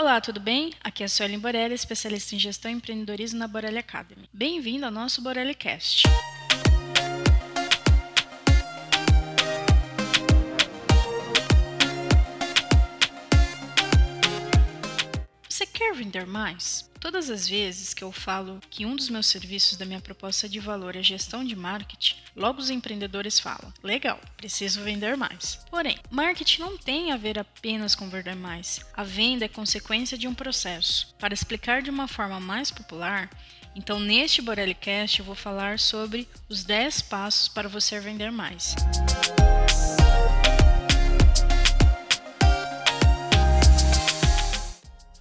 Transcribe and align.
Olá, 0.00 0.20
tudo 0.20 0.38
bem? 0.38 0.72
Aqui 0.80 1.02
é 1.02 1.06
a 1.06 1.08
Suelen 1.08 1.40
Borelli, 1.40 1.74
especialista 1.74 2.32
em 2.32 2.38
gestão 2.38 2.70
e 2.70 2.74
empreendedorismo 2.74 3.36
na 3.36 3.48
Borelli 3.48 3.78
Academy. 3.78 4.30
Bem-vindo 4.32 4.84
ao 4.84 4.92
nosso 4.92 5.20
Borelli 5.20 5.56
Cast. 5.56 6.04
Quer 15.68 15.94
vender 15.94 16.26
mais? 16.26 16.88
Todas 17.00 17.30
as 17.30 17.48
vezes 17.48 17.94
que 17.94 18.02
eu 18.02 18.10
falo 18.10 18.60
que 18.68 18.84
um 18.84 18.96
dos 18.96 19.08
meus 19.08 19.26
serviços 19.26 19.76
da 19.76 19.84
minha 19.84 20.00
proposta 20.00 20.48
de 20.48 20.58
valor 20.58 20.96
é 20.96 21.02
gestão 21.02 21.44
de 21.44 21.54
marketing, 21.54 22.16
logo 22.34 22.60
os 22.60 22.70
empreendedores 22.70 23.38
falam: 23.38 23.72
legal, 23.82 24.20
preciso 24.36 24.82
vender 24.82 25.16
mais. 25.16 25.60
Porém, 25.70 25.96
marketing 26.10 26.60
não 26.60 26.76
tem 26.76 27.12
a 27.12 27.16
ver 27.16 27.38
apenas 27.38 27.94
com 27.94 28.08
vender 28.08 28.34
mais. 28.34 28.84
A 28.94 29.04
venda 29.04 29.44
é 29.44 29.48
consequência 29.48 30.18
de 30.18 30.26
um 30.26 30.34
processo. 30.34 31.14
Para 31.18 31.34
explicar 31.34 31.82
de 31.82 31.90
uma 31.90 32.08
forma 32.08 32.40
mais 32.40 32.70
popular, 32.70 33.30
então 33.76 34.00
neste 34.00 34.42
Borellicast 34.42 35.20
eu 35.20 35.24
vou 35.24 35.36
falar 35.36 35.78
sobre 35.78 36.28
os 36.48 36.64
10 36.64 37.02
passos 37.02 37.48
para 37.48 37.68
você 37.68 38.00
vender 38.00 38.32
mais. 38.32 38.74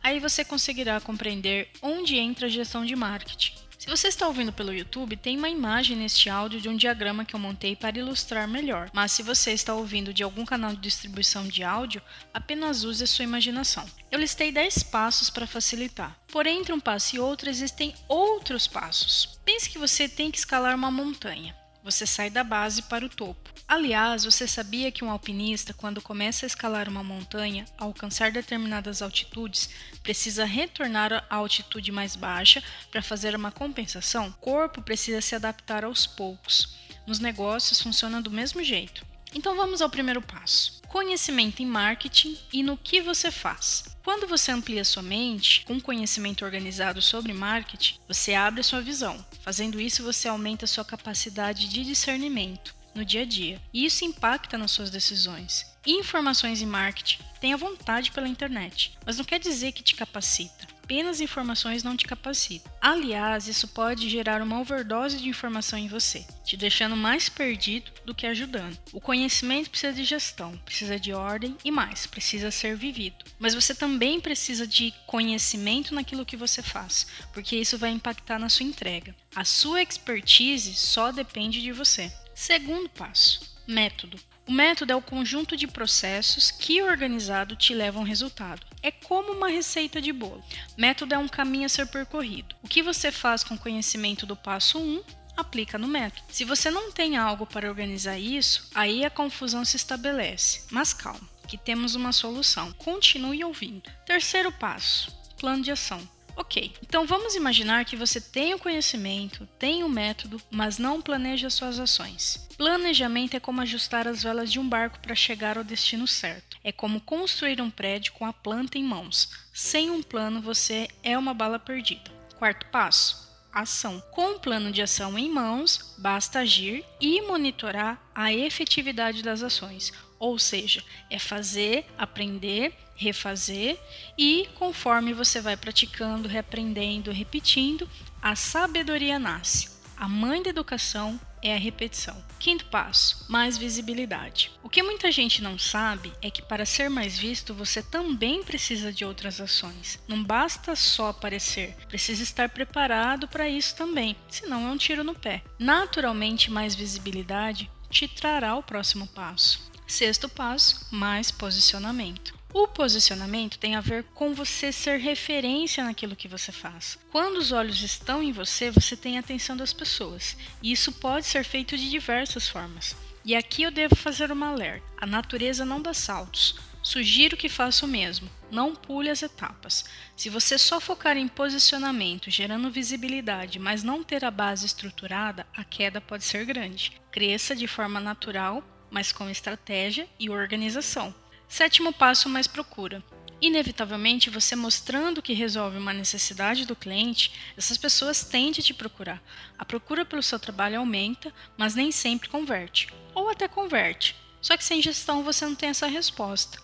Aí 0.08 0.22
você 0.22 0.46
conseguirá 0.46 1.02
compreender 1.02 1.70
onde 1.82 2.16
entra 2.16 2.46
a 2.46 2.50
gestão 2.50 2.86
de 2.86 2.96
marketing. 2.96 3.52
Se 3.78 3.90
você 3.90 4.08
está 4.08 4.26
ouvindo 4.26 4.54
pelo 4.54 4.74
YouTube, 4.74 5.18
tem 5.18 5.38
uma 5.38 5.50
imagem 5.50 5.98
neste 5.98 6.30
áudio 6.30 6.62
de 6.62 6.70
um 6.70 6.78
diagrama 6.78 7.26
que 7.26 7.36
eu 7.36 7.40
montei 7.40 7.76
para 7.76 8.00
ilustrar 8.00 8.48
melhor. 8.48 8.90
Mas 8.94 9.12
se 9.12 9.22
você 9.22 9.52
está 9.52 9.74
ouvindo 9.74 10.14
de 10.14 10.24
algum 10.24 10.46
canal 10.46 10.72
de 10.72 10.80
distribuição 10.80 11.46
de 11.46 11.62
áudio, 11.62 12.02
apenas 12.34 12.86
use 12.86 13.04
a 13.04 13.08
sua 13.08 13.26
imaginação. 13.26 13.86
Eu 14.10 14.18
listei 14.18 14.50
10 14.50 14.84
passos 14.84 15.30
para 15.30 15.46
facilitar. 15.46 16.18
Porém, 16.32 16.62
entre 16.62 16.72
um 16.72 16.80
passo 16.80 17.18
e 17.18 17.20
outro 17.20 17.50
existem 17.50 17.94
outros 18.08 18.66
passos. 18.66 19.38
Pense 19.44 19.70
que 19.70 19.78
você 19.78 20.08
tem 20.08 20.32
que 20.32 20.38
escalar 20.38 20.74
uma 20.74 20.90
montanha. 20.90 21.54
Você 21.88 22.06
sai 22.06 22.30
da 22.30 22.44
base 22.44 22.82
para 22.82 23.06
o 23.06 23.10
topo. 23.10 23.50
Aliás, 23.66 24.26
você 24.26 24.46
sabia 24.46 24.92
que 24.92 25.06
um 25.06 25.10
alpinista, 25.10 25.74
quando 25.74 26.02
começa 26.02 26.46
a 26.46 26.48
escalar 26.48 26.90
uma 26.90 27.02
montanha, 27.02 27.64
alcançar 27.78 28.30
determinadas 28.30 29.02
altitudes, 29.02 29.70
precisa 30.04 30.44
retornar 30.44 31.14
à 31.14 31.36
altitude 31.38 31.90
mais 31.90 32.18
baixa 32.18 32.62
para 32.92 33.02
fazer 33.02 33.34
uma 33.38 33.54
compensação? 33.54 34.28
O 34.28 34.34
corpo 34.34 34.82
precisa 34.82 35.22
se 35.22 35.34
adaptar 35.34 35.86
aos 35.86 36.06
poucos. 36.06 36.76
Nos 37.08 37.20
negócios 37.20 37.82
funciona 37.82 38.22
do 38.22 38.30
mesmo 38.30 38.62
jeito. 38.62 39.07
Então 39.34 39.56
vamos 39.56 39.82
ao 39.82 39.90
primeiro 39.90 40.22
passo: 40.22 40.82
conhecimento 40.88 41.62
em 41.62 41.66
marketing 41.66 42.38
e 42.52 42.64
no 42.64 42.78
que 42.78 43.02
você 43.02 43.32
faz. 43.32 43.86
Quando 44.04 44.28
você 44.28 44.52
amplia 44.52 44.86
sua 44.86 45.04
mente 45.04 45.66
com 45.66 45.82
conhecimento 45.82 46.46
organizado 46.46 47.02
sobre 47.02 47.34
marketing, 47.34 48.00
você 48.08 48.34
abre 48.34 48.64
sua 48.64 48.82
visão. 48.82 49.24
Fazendo 49.42 49.82
isso, 49.82 50.02
você 50.02 50.28
aumenta 50.28 50.66
sua 50.66 50.86
capacidade 50.86 51.68
de 51.68 51.84
discernimento 51.84 52.74
no 52.96 53.06
dia 53.06 53.22
a 53.22 53.26
dia. 53.26 53.62
E 53.74 53.86
isso 53.86 54.06
impacta 54.06 54.58
nas 54.58 54.72
suas 54.72 54.90
decisões. 54.90 55.66
Informações 55.86 56.62
em 56.62 56.66
marketing, 56.66 57.20
tenha 57.40 57.56
vontade 57.56 58.12
pela 58.12 58.28
internet, 58.28 58.98
mas 59.06 59.18
não 59.18 59.26
quer 59.26 59.40
dizer 59.40 59.72
que 59.72 59.84
te 59.84 59.96
capacita. 59.96 60.68
Apenas 60.88 61.20
informações 61.20 61.84
não 61.84 61.98
te 61.98 62.06
capacitam. 62.06 62.72
Aliás, 62.80 63.50
isso 63.50 63.68
pode 63.68 64.10
gerar 64.10 64.42
uma 64.42 64.62
overdose 64.62 65.18
de 65.18 65.28
informação 65.28 65.78
em 65.78 65.90
você, 65.90 66.26
te 66.46 66.56
deixando 66.56 66.96
mais 66.96 67.28
perdido 67.28 67.92
do 68.06 68.16
que 68.16 68.26
ajudando. 68.26 68.80
O 68.94 69.02
conhecimento 69.02 69.70
precisa 69.70 69.92
de 69.92 70.06
gestão, 70.06 70.56
precisa 70.64 70.98
de 70.98 71.12
ordem 71.12 71.58
e 71.62 71.72
mais, 71.72 72.08
precisa 72.08 72.52
ser 72.52 72.78
vivido. 72.78 73.26
Mas 73.38 73.54
você 73.54 73.76
também 73.76 74.22
precisa 74.22 74.66
de 74.66 74.94
conhecimento 75.06 75.94
naquilo 75.94 76.26
que 76.26 76.38
você 76.38 76.64
faz, 76.64 77.06
porque 77.34 77.58
isso 77.58 77.78
vai 77.78 77.90
impactar 77.90 78.40
na 78.40 78.48
sua 78.48 78.66
entrega. 78.66 79.14
A 79.36 79.44
sua 79.44 79.82
expertise 79.82 80.74
só 80.74 81.12
depende 81.12 81.62
de 81.62 81.74
você. 81.74 82.10
Segundo 82.34 82.88
passo: 82.88 83.42
método. 83.68 84.18
O 84.48 84.52
método 84.52 84.94
é 84.94 84.96
o 84.96 85.02
conjunto 85.02 85.58
de 85.58 85.68
processos 85.68 86.50
que, 86.50 86.82
organizado, 86.82 87.54
te 87.54 87.74
levam 87.74 88.02
um 88.02 88.06
resultado. 88.06 88.66
É 88.82 88.90
como 88.90 89.34
uma 89.34 89.50
receita 89.50 90.02
de 90.02 90.14
bolo. 90.14 90.42
Método 90.78 91.14
é 91.14 91.18
um 91.18 91.28
caminho 91.28 91.66
a 91.66 91.70
ser 91.70 91.86
percorrido. 91.88 92.56
O 92.64 92.68
que 92.68 92.82
você 92.82 93.12
faz 93.12 93.44
com 93.44 93.58
conhecimento 93.58 94.26
do 94.26 94.38
passo 94.38 94.80
1 94.80 95.04
aplica 95.36 95.78
no 95.78 95.88
método. 95.88 96.24
Se 96.30 96.46
você 96.46 96.72
não 96.72 96.94
tem 96.94 97.18
algo 97.18 97.46
para 97.46 97.68
organizar 97.68 98.18
isso, 98.18 98.70
aí 98.74 99.04
a 99.04 99.10
confusão 99.10 99.66
se 99.66 99.76
estabelece. 99.76 100.64
Mas 100.72 100.94
calma, 100.94 101.30
que 101.46 101.58
temos 101.58 101.94
uma 101.94 102.14
solução. 102.14 102.72
Continue 102.72 103.44
ouvindo. 103.44 103.92
Terceiro 104.06 104.52
passo: 104.54 105.12
plano 105.38 105.62
de 105.62 105.72
ação. 105.72 106.08
Ok, 106.40 106.72
então 106.84 107.08
vamos 107.08 107.34
imaginar 107.34 107.84
que 107.84 107.96
você 107.96 108.22
tem 108.22 108.54
o 108.54 108.60
conhecimento, 108.60 109.50
tem 109.58 109.84
o 109.84 109.90
método, 109.90 110.40
mas 110.52 110.78
não 110.78 111.02
planeja 111.02 111.50
suas 111.50 111.80
ações. 111.80 112.48
Planejamento 112.56 113.36
é 113.36 113.40
como 113.40 113.60
ajustar 113.62 114.08
as 114.08 114.22
velas 114.22 114.52
de 114.52 114.60
um 114.60 114.70
barco 114.70 115.00
para 115.00 115.16
chegar 115.16 115.58
ao 115.58 115.64
destino 115.64 116.08
certo. 116.08 116.56
É 116.64 116.72
como 116.72 117.02
construir 117.02 117.60
um 117.60 117.72
prédio 117.72 118.14
com 118.14 118.24
a 118.24 118.32
planta 118.32 118.78
em 118.78 118.84
mãos. 118.84 119.32
Sem 119.52 119.90
um 119.90 120.04
plano, 120.04 120.40
você 120.40 120.88
é 121.02 121.18
uma 121.18 121.34
bala 121.34 121.58
perdida. 121.58 122.12
Quarto 122.38 122.68
passo: 122.68 123.27
ação. 123.60 124.02
Com 124.12 124.36
o 124.36 124.40
plano 124.40 124.72
de 124.72 124.82
ação 124.82 125.18
em 125.18 125.30
mãos, 125.30 125.96
basta 125.98 126.40
agir 126.40 126.84
e 127.00 127.22
monitorar 127.22 128.02
a 128.14 128.34
efetividade 128.34 129.22
das 129.24 129.42
ações. 129.44 129.92
Ou 130.20 130.40
seja, 130.40 130.84
é 131.10 131.20
fazer, 131.20 131.86
aprender, 131.98 132.74
refazer 132.96 133.80
e 134.18 134.48
conforme 134.56 135.14
você 135.14 135.40
vai 135.40 135.56
praticando, 135.56 136.28
reaprendendo, 136.28 137.12
repetindo, 137.12 137.88
a 138.22 138.36
sabedoria 138.36 139.20
nasce. 139.20 139.70
A 139.96 140.08
mãe 140.08 140.42
da 140.42 140.50
educação 140.50 141.20
é 141.48 141.56
a 141.56 141.60
repetição. 141.60 142.16
Quinto 142.40 142.66
passo: 142.66 143.26
mais 143.28 143.58
visibilidade. 143.58 144.52
O 144.62 144.70
que 144.70 144.84
muita 144.84 145.12
gente 145.12 145.42
não 145.42 145.58
sabe 145.58 146.14
é 146.22 146.30
que 146.30 146.42
para 146.42 146.66
ser 146.66 146.90
mais 146.90 147.18
visto 147.18 147.54
você 147.54 147.82
também 147.82 148.44
precisa 148.44 148.92
de 148.92 149.04
outras 149.04 149.42
ações. 149.42 150.00
Não 150.08 150.24
basta 150.24 150.76
só 150.76 151.10
aparecer, 151.10 151.76
precisa 151.88 152.24
estar 152.24 152.50
preparado 152.50 153.28
para 153.28 153.50
isso 153.50 153.76
também, 153.76 154.16
senão 154.30 154.68
é 154.68 154.72
um 154.72 154.78
tiro 154.78 155.04
no 155.04 155.16
pé. 155.16 155.44
Naturalmente, 155.58 156.52
mais 156.52 156.76
visibilidade 156.76 157.70
te 157.90 158.08
trará 158.08 158.56
o 158.56 158.64
próximo 158.64 159.08
passo. 159.08 159.72
Sexto 159.88 160.28
passo: 160.28 160.86
mais 160.92 161.32
posicionamento. 161.32 162.37
O 162.54 162.68
posicionamento 162.68 163.60
tem 163.60 163.76
a 163.76 163.82
ver 163.82 164.04
com 164.16 164.34
você 164.34 164.72
ser 164.72 165.00
referência 165.00 165.84
naquilo 165.84 166.16
que 166.16 166.28
você 166.28 166.52
faz. 166.52 166.98
Quando 167.12 167.38
os 167.38 167.52
olhos 167.52 167.82
estão 167.82 168.24
em 168.24 168.32
você, 168.32 168.72
você 168.72 168.96
tem 168.96 169.18
a 169.18 169.20
atenção 169.20 169.56
das 169.56 169.74
pessoas. 169.74 170.38
E 170.62 170.72
isso 170.72 170.92
pode 170.94 171.26
ser 171.26 171.44
feito 171.44 171.78
de 171.78 171.90
diversas 171.90 172.48
formas. 172.48 172.96
E 173.26 173.36
aqui 173.36 173.64
eu 173.64 173.72
devo 173.72 173.96
fazer 173.96 174.32
uma 174.32 174.50
alerta: 174.50 174.86
a 174.98 175.06
natureza 175.06 175.66
não 175.66 175.82
dá 175.82 175.94
saltos. 175.94 176.56
Sugiro 176.82 177.36
que 177.36 177.50
faça 177.50 177.86
o 177.86 177.90
mesmo. 177.90 178.30
Não 178.50 178.74
pule 178.74 179.10
as 179.10 179.22
etapas. 179.22 179.84
Se 180.16 180.30
você 180.30 180.58
só 180.58 180.80
focar 180.80 181.18
em 181.18 181.28
posicionamento, 181.28 182.32
gerando 182.32 182.72
visibilidade, 182.72 183.60
mas 183.60 183.84
não 183.84 184.04
ter 184.04 184.24
a 184.24 184.32
base 184.32 184.66
estruturada, 184.66 185.46
a 185.54 185.66
queda 185.66 186.00
pode 186.00 186.24
ser 186.24 186.46
grande. 186.46 186.94
Cresça 187.12 187.54
de 187.54 187.68
forma 187.68 188.00
natural 188.00 188.64
mas 188.90 189.12
com 189.12 189.30
estratégia 189.30 190.08
e 190.20 190.30
organização. 190.30 191.14
Sétimo 191.48 191.94
passo, 191.94 192.28
mais 192.28 192.48
procura. 192.48 193.04
Inevitavelmente, 193.40 194.30
você 194.30 194.56
mostrando 194.56 195.22
que 195.22 195.34
resolve 195.34 195.78
uma 195.78 195.94
necessidade 195.94 196.66
do 196.66 196.76
cliente, 196.76 197.34
essas 197.56 197.78
pessoas 197.78 198.24
tendem 198.24 198.60
a 198.60 198.64
te 198.64 198.74
procurar. 198.74 199.22
A 199.58 199.64
procura 199.64 200.04
pelo 200.04 200.24
seu 200.24 200.40
trabalho 200.40 200.80
aumenta, 200.80 201.32
mas 201.56 201.76
nem 201.76 201.92
sempre 201.92 202.30
converte. 202.30 202.88
Ou 203.14 203.30
até 203.30 203.48
converte. 203.48 204.16
Só 204.42 204.58
que 204.58 204.64
sem 204.64 204.82
gestão 204.82 205.24
você 205.24 205.46
não 205.46 205.56
tem 205.56 205.70
essa 205.70 205.88
resposta. 205.88 206.60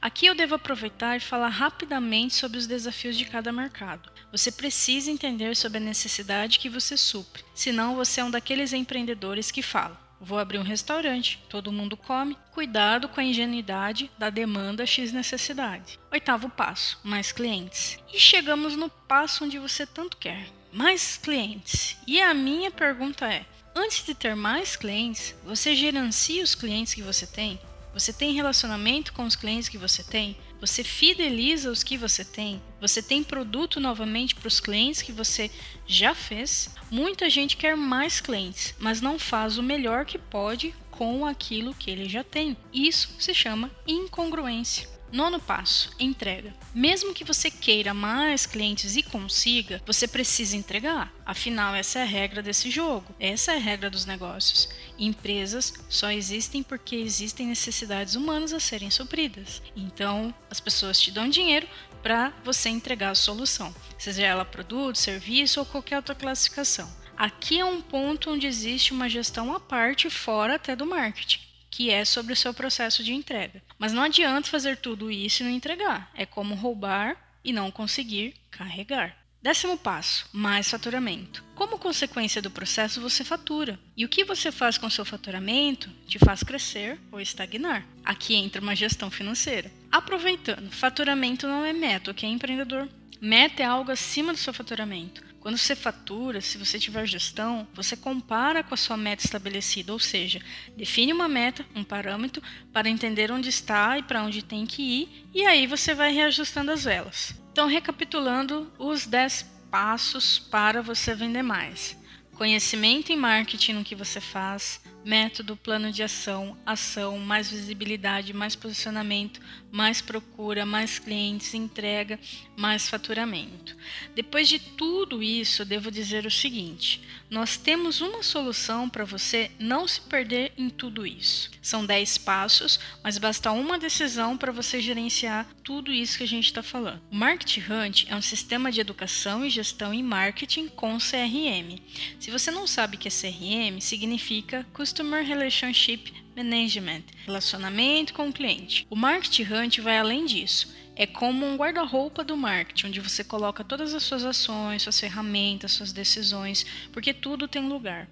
Aqui 0.00 0.26
eu 0.26 0.34
devo 0.34 0.54
aproveitar 0.54 1.16
e 1.16 1.20
falar 1.20 1.48
rapidamente 1.48 2.34
sobre 2.34 2.58
os 2.58 2.66
desafios 2.66 3.16
de 3.16 3.26
cada 3.26 3.52
mercado. 3.52 4.10
Você 4.32 4.50
precisa 4.50 5.10
entender 5.10 5.54
sobre 5.54 5.78
a 5.78 5.80
necessidade 5.80 6.58
que 6.58 6.68
você 6.68 6.96
supre, 6.96 7.44
senão 7.54 7.94
você 7.94 8.20
é 8.20 8.24
um 8.24 8.30
daqueles 8.30 8.72
empreendedores 8.72 9.50
que 9.50 9.62
fala: 9.62 10.00
Vou 10.20 10.38
abrir 10.38 10.58
um 10.58 10.62
restaurante, 10.62 11.42
todo 11.48 11.72
mundo 11.72 11.96
come. 11.96 12.36
Cuidado 12.52 13.08
com 13.08 13.20
a 13.20 13.24
ingenuidade 13.24 14.10
da 14.18 14.30
demanda 14.30 14.86
X 14.86 15.12
necessidade. 15.12 15.98
Oitavo 16.10 16.48
passo: 16.48 16.98
mais 17.04 17.32
clientes. 17.32 17.98
E 18.12 18.18
chegamos 18.18 18.76
no 18.76 18.88
passo 18.88 19.44
onde 19.44 19.58
você 19.58 19.86
tanto 19.86 20.16
quer: 20.16 20.48
mais 20.72 21.16
clientes. 21.16 21.96
E 22.06 22.20
a 22.20 22.32
minha 22.32 22.70
pergunta 22.70 23.30
é: 23.30 23.44
antes 23.74 24.04
de 24.04 24.14
ter 24.14 24.34
mais 24.34 24.74
clientes, 24.74 25.34
você 25.44 25.74
gerencia 25.74 26.42
os 26.42 26.54
clientes 26.54 26.94
que 26.94 27.02
você 27.02 27.26
tem? 27.26 27.60
Você 27.92 28.12
tem 28.12 28.34
relacionamento 28.34 29.12
com 29.12 29.24
os 29.24 29.36
clientes 29.36 29.68
que 29.68 29.78
você 29.78 30.02
tem? 30.02 30.36
Você 30.60 30.82
fideliza 30.82 31.70
os 31.70 31.82
que 31.82 31.98
você 31.98 32.24
tem? 32.24 32.62
Você 32.80 33.02
tem 33.02 33.22
produto 33.22 33.78
novamente 33.78 34.34
para 34.34 34.48
os 34.48 34.58
clientes 34.58 35.02
que 35.02 35.12
você 35.12 35.50
já 35.86 36.14
fez? 36.14 36.70
Muita 36.90 37.28
gente 37.28 37.56
quer 37.56 37.76
mais 37.76 38.20
clientes, 38.20 38.74
mas 38.78 39.00
não 39.00 39.18
faz 39.18 39.58
o 39.58 39.62
melhor 39.62 40.06
que 40.06 40.18
pode 40.18 40.74
com 40.90 41.26
aquilo 41.26 41.74
que 41.74 41.90
ele 41.90 42.08
já 42.08 42.24
tem. 42.24 42.56
Isso 42.72 43.10
se 43.18 43.34
chama 43.34 43.70
incongruência. 43.86 44.95
Nono 45.12 45.40
passo: 45.40 45.90
entrega. 45.98 46.54
Mesmo 46.74 47.14
que 47.14 47.24
você 47.24 47.50
queira 47.50 47.94
mais 47.94 48.46
clientes 48.46 48.96
e 48.96 49.02
consiga, 49.02 49.80
você 49.86 50.06
precisa 50.08 50.56
entregar. 50.56 51.12
Afinal, 51.24 51.74
essa 51.74 52.00
é 52.00 52.02
a 52.02 52.06
regra 52.06 52.42
desse 52.42 52.70
jogo. 52.70 53.14
Essa 53.18 53.52
é 53.52 53.56
a 53.56 53.60
regra 53.60 53.88
dos 53.88 54.04
negócios. 54.04 54.68
Empresas 54.98 55.74
só 55.88 56.10
existem 56.10 56.62
porque 56.62 56.96
existem 56.96 57.46
necessidades 57.46 58.14
humanas 58.14 58.52
a 58.52 58.60
serem 58.60 58.90
supridas. 58.90 59.62
Então, 59.76 60.34
as 60.50 60.60
pessoas 60.60 61.00
te 61.00 61.10
dão 61.10 61.28
dinheiro 61.28 61.68
para 62.02 62.32
você 62.44 62.68
entregar 62.68 63.10
a 63.10 63.16
solução, 63.16 63.74
seja 63.98 64.22
ela 64.22 64.44
produto, 64.44 64.96
serviço 64.96 65.58
ou 65.58 65.66
qualquer 65.66 65.96
outra 65.96 66.14
classificação. 66.14 66.88
Aqui 67.16 67.58
é 67.58 67.64
um 67.64 67.80
ponto 67.80 68.30
onde 68.30 68.46
existe 68.46 68.92
uma 68.92 69.08
gestão 69.08 69.52
à 69.52 69.58
parte, 69.58 70.10
fora 70.10 70.54
até 70.54 70.76
do 70.76 70.86
marketing 70.86 71.45
que 71.76 71.90
é 71.90 72.06
sobre 72.06 72.32
o 72.32 72.36
seu 72.36 72.54
processo 72.54 73.04
de 73.04 73.12
entrega. 73.12 73.62
Mas 73.78 73.92
não 73.92 74.02
adianta 74.02 74.48
fazer 74.48 74.78
tudo 74.78 75.10
isso 75.10 75.42
e 75.42 75.44
não 75.44 75.52
entregar. 75.52 76.10
É 76.14 76.24
como 76.24 76.54
roubar 76.54 77.14
e 77.44 77.52
não 77.52 77.70
conseguir 77.70 78.34
carregar. 78.50 79.14
Décimo 79.42 79.76
passo: 79.76 80.26
mais 80.32 80.70
faturamento. 80.70 81.44
Como 81.54 81.78
consequência 81.78 82.40
do 82.40 82.50
processo, 82.50 82.98
você 82.98 83.22
fatura. 83.22 83.78
E 83.94 84.06
o 84.06 84.08
que 84.08 84.24
você 84.24 84.50
faz 84.50 84.78
com 84.78 84.88
seu 84.88 85.04
faturamento 85.04 85.90
te 86.06 86.18
faz 86.18 86.42
crescer 86.42 86.98
ou 87.12 87.20
estagnar. 87.20 87.86
Aqui 88.02 88.34
entra 88.34 88.62
uma 88.62 88.74
gestão 88.74 89.10
financeira. 89.10 89.70
Aproveitando, 89.92 90.70
faturamento 90.70 91.46
não 91.46 91.62
é 91.62 91.74
meta, 91.74 92.10
ok, 92.10 92.26
empreendedor? 92.26 92.88
Meta 93.20 93.62
é 93.62 93.66
algo 93.66 93.90
acima 93.92 94.32
do 94.32 94.38
seu 94.38 94.54
faturamento. 94.54 95.22
Quando 95.46 95.58
você 95.58 95.76
fatura, 95.76 96.40
se 96.40 96.58
você 96.58 96.76
tiver 96.76 97.06
gestão, 97.06 97.68
você 97.72 97.96
compara 97.96 98.64
com 98.64 98.74
a 98.74 98.76
sua 98.76 98.96
meta 98.96 99.24
estabelecida, 99.24 99.92
ou 99.92 99.98
seja, 100.00 100.42
define 100.76 101.12
uma 101.12 101.28
meta, 101.28 101.64
um 101.72 101.84
parâmetro, 101.84 102.42
para 102.72 102.88
entender 102.88 103.30
onde 103.30 103.48
está 103.48 103.96
e 103.96 104.02
para 104.02 104.24
onde 104.24 104.42
tem 104.42 104.66
que 104.66 104.82
ir, 104.82 105.28
e 105.32 105.46
aí 105.46 105.68
você 105.68 105.94
vai 105.94 106.12
reajustando 106.12 106.72
as 106.72 106.82
velas. 106.82 107.32
Então, 107.52 107.68
recapitulando 107.68 108.72
os 108.76 109.06
10 109.06 109.46
passos 109.70 110.36
para 110.36 110.82
você 110.82 111.14
vender 111.14 111.44
mais: 111.44 111.96
conhecimento 112.36 113.10
em 113.10 113.16
marketing 113.16 113.72
no 113.72 113.84
que 113.84 113.94
você 113.94 114.20
faz, 114.20 114.80
método, 115.04 115.56
plano 115.56 115.90
de 115.90 116.02
ação, 116.02 116.56
ação, 116.66 117.18
mais 117.18 117.50
visibilidade, 117.50 118.32
mais 118.32 118.54
posicionamento, 118.54 119.40
mais 119.72 120.00
procura, 120.00 120.66
mais 120.66 120.98
clientes, 120.98 121.54
entrega, 121.54 122.20
mais 122.56 122.88
faturamento. 122.88 123.76
Depois 124.14 124.48
de 124.48 124.58
tudo 124.58 125.22
isso, 125.22 125.64
devo 125.64 125.90
dizer 125.90 126.26
o 126.26 126.30
seguinte: 126.30 127.00
nós 127.30 127.56
temos 127.56 128.00
uma 128.00 128.22
solução 128.22 128.88
para 128.88 129.04
você 129.04 129.50
não 129.58 129.86
se 129.86 130.00
perder 130.00 130.52
em 130.56 130.68
tudo 130.68 131.06
isso. 131.06 131.50
São 131.60 131.84
10 131.84 132.18
passos, 132.18 132.78
mas 133.02 133.18
basta 133.18 133.50
uma 133.52 133.78
decisão 133.78 134.36
para 134.36 134.52
você 134.52 134.80
gerenciar 134.80 135.46
tudo 135.62 135.92
isso 135.92 136.18
que 136.18 136.24
a 136.24 136.28
gente 136.28 136.46
está 136.46 136.62
falando. 136.62 137.00
O 137.10 137.16
Market 137.16 137.58
Hunt 137.58 138.06
é 138.08 138.16
um 138.16 138.22
sistema 138.22 138.70
de 138.70 138.80
educação 138.80 139.44
e 139.44 139.50
gestão 139.50 139.92
em 139.92 140.02
marketing 140.02 140.68
com 140.68 140.98
CRM. 140.98 141.80
Se 142.20 142.30
você 142.30 142.50
não 142.50 142.66
sabe 142.66 142.96
o 142.96 142.98
que 142.98 143.08
é 143.08 143.10
CRM, 143.10 143.80
significa 143.80 144.66
Customer 144.72 145.24
Relationship 145.24 146.12
Management, 146.36 147.02
relacionamento 147.24 148.12
com 148.12 148.28
o 148.28 148.32
cliente. 148.32 148.86
O 148.90 148.96
Market 148.96 149.40
Hunt 149.50 149.78
vai 149.78 149.98
além 149.98 150.26
disso. 150.26 150.74
É 150.98 151.06
como 151.06 151.44
um 151.44 151.56
guarda-roupa 151.56 152.24
do 152.24 152.38
marketing, 152.38 152.86
onde 152.86 153.00
você 153.00 153.22
coloca 153.22 153.62
todas 153.62 153.92
as 153.92 154.02
suas 154.02 154.24
ações, 154.24 154.82
suas 154.82 154.98
ferramentas, 154.98 155.72
suas 155.72 155.92
decisões, 155.92 156.64
porque 156.90 157.12
tudo 157.12 157.46
tem 157.46 157.68
lugar. 157.68 158.08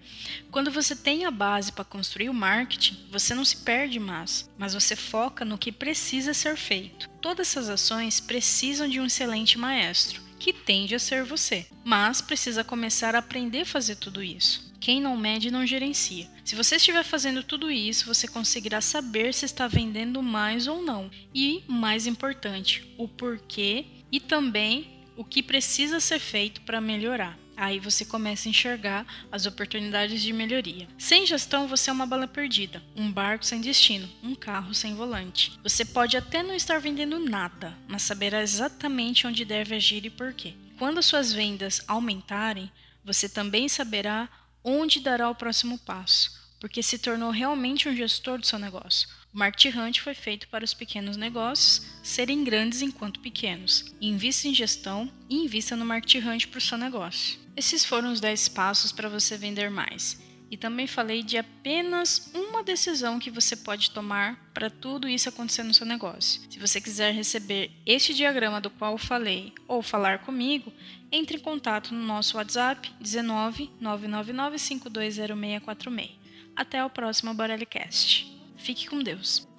Quando 0.51 0.71
você 0.71 0.95
tem 0.95 1.25
a 1.25 1.31
base 1.31 1.73
para 1.73 1.83
construir 1.83 2.29
o 2.29 2.35
marketing, 2.35 3.09
você 3.11 3.35
não 3.35 3.45
se 3.45 3.57
perde 3.57 3.99
mais, 3.99 4.51
mas 4.59 4.75
você 4.75 4.95
foca 4.95 5.47
no 5.47 5.57
que 5.57 5.73
precisa 5.73 6.35
ser 6.35 6.59
feito. 6.59 7.09
Todas 7.23 7.49
essas 7.49 7.71
ações 7.71 8.21
precisam 8.21 8.87
de 8.87 9.01
um 9.01 9.07
excelente 9.07 9.57
maestro, 9.57 10.21
que 10.39 10.53
tende 10.53 10.95
a 10.95 10.99
ser 10.99 11.25
você, 11.25 11.67
mas 11.83 12.21
precisa 12.21 12.63
começar 12.63 13.15
a 13.15 13.21
aprender 13.21 13.63
a 13.63 13.67
fazer 13.67 13.97
tudo 13.97 14.23
isso. 14.23 14.74
Quem 14.85 15.01
não 15.01 15.17
mede 15.17 15.51
não 15.51 15.65
gerencia. 15.65 16.29
Se 16.45 16.55
você 16.55 16.77
estiver 16.77 17.03
fazendo 17.03 17.43
tudo 17.43 17.71
isso, 17.71 18.05
você 18.05 18.29
conseguirá 18.29 18.83
saber 18.83 19.33
se 19.33 19.47
está 19.47 19.67
vendendo 19.67 20.23
mais 20.23 20.67
ou 20.67 20.83
não. 20.83 21.11
E, 21.35 21.65
mais 21.67 22.07
importante, 22.07 22.87
o 22.99 23.09
porquê 23.09 23.87
e 24.13 24.21
também 24.21 24.91
o 25.17 25.25
que 25.25 25.43
precisa 25.43 26.01
ser 26.01 26.19
feito 26.19 26.61
para 26.61 26.83
melhorar. 26.83 27.39
Aí 27.57 27.81
você 27.81 28.05
começa 28.05 28.47
a 28.47 28.51
enxergar 28.51 29.07
as 29.33 29.47
oportunidades 29.47 30.21
de 30.21 30.35
melhoria. 30.35 30.87
Sem 30.99 31.25
gestão, 31.25 31.67
você 31.67 31.89
é 31.89 31.93
uma 31.95 32.05
bala 32.05 32.29
perdida, 32.29 32.83
um 32.95 33.11
barco 33.11 33.47
sem 33.47 33.63
destino, 33.63 34.07
um 34.23 34.35
carro 34.35 34.75
sem 34.75 34.95
volante. 34.95 35.59
Você 35.63 35.87
pode 35.87 36.15
até 36.15 36.43
não 36.43 36.55
estar 36.55 36.79
vendendo 36.79 37.19
nada, 37.19 37.75
mas 37.89 38.03
saberá 38.03 38.43
exatamente 38.43 39.27
onde 39.27 39.47
deve 39.47 39.77
agir 39.77 40.05
e 40.05 40.11
por 40.11 40.35
quê. 40.35 40.53
Quando 40.79 41.03
suas 41.03 41.33
vendas 41.33 41.83
aumentarem, 41.89 42.71
você 43.03 43.31
também 43.31 43.67
saberá 43.67 44.29
onde 44.65 45.01
dará 45.01 45.29
o 45.29 45.35
próximo 45.35 45.79
passo, 45.79 46.33
porque 46.59 46.83
se 46.83 46.99
tornou 46.99 47.31
realmente 47.31 47.89
um 47.89 47.95
gestor 47.95 48.39
do 48.39 48.47
seu 48.47 48.59
negócio. 48.59 49.09
O 49.33 49.39
Market 49.39 49.75
Hunt 49.75 50.01
foi 50.01 50.15
feito 50.15 50.49
para 50.49 50.65
os 50.65 50.73
pequenos 50.73 51.17
negócios 51.17 51.85
serem 52.03 52.43
grandes 52.43 52.81
enquanto 52.81 53.21
pequenos. 53.21 53.93
Invista 54.01 54.49
em 54.49 54.55
gestão 54.55 55.13
e 55.29 55.45
invista 55.45 55.77
no 55.77 55.85
Market 55.85 56.25
Hunt 56.25 56.47
para 56.47 56.59
o 56.59 56.63
seu 56.63 56.79
negócio. 56.79 57.39
Esses 57.57 57.85
foram 57.85 58.13
os 58.13 58.21
10 58.21 58.49
passos 58.49 58.93
para 58.93 59.09
você 59.09 59.37
vender 59.37 59.71
mais. 59.71 60.24
E 60.51 60.57
também 60.57 60.87
falei 60.87 61.23
de 61.23 61.37
apenas 61.37 62.31
uma 62.35 62.63
decisão 62.63 63.19
que 63.19 63.31
você 63.31 63.57
pode 63.57 63.91
tomar 63.91 64.51
para 64.53 64.71
tudo 64.71 65.09
isso 65.09 65.29
acontecer 65.29 65.63
no 65.63 65.75
seu 65.75 65.87
negócio. 65.87 66.43
Se 66.49 66.59
você 66.59 66.81
quiser 66.81 67.13
receber 67.13 67.71
este 67.85 68.15
diagrama 68.15 68.61
do 68.61 68.71
qual 68.71 68.97
falei 68.99 69.53
ou 69.67 69.83
falar 69.83 70.21
comigo, 70.21 70.73
entre 71.11 71.37
em 71.37 71.41
contato 71.41 71.95
no 71.95 72.05
nosso 72.05 72.37
WhatsApp 72.37 72.93
19 73.01 73.71
999 73.81 74.59
520646. 74.59 76.11
Até 76.55 76.85
o 76.85 76.91
próximo 76.91 77.35
Borelicast. 77.35 78.33
Fique 78.57 78.87
com 78.89 79.03
Deus. 79.03 79.54